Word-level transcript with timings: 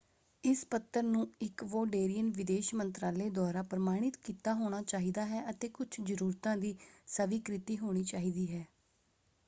ਇਸ 0.43 0.63
ਪੱਤਰ 0.65 1.03
ਨੂੰ 1.03 1.27
ਇਕਵੋਡੇਰੀਅਨ 1.41 2.31
ਵਿਦੇਸ਼ 2.31 2.73
ਮੰਤਰਾਲੇ 2.75 3.29
ਦੁਆਰਾ 3.29 3.61
ਪ੍ਰਮਾਣਿਤ 3.63 4.17
ਕੀਤਾ 4.17 4.53
ਹੋਣਾ 4.53 4.81
ਚਾਹੀਦਾ 4.83 5.25
ਹੈ 5.25 5.43
ਅਤੇ 5.49 5.69
ਕੁਝ 5.69 5.87
ਜ਼ਰੂਰਤਾਂ 6.01 6.55
ਦੀ 6.57 6.75
ਸਵੀਕ੍ਰਿਤੀ 7.07 7.77
ਹੋਣੀ 7.77 8.03
ਚਾਹੀਦੀ 8.03 8.47
ਹੈ। 8.53 8.65